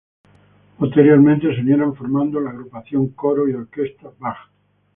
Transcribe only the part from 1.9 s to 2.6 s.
formando la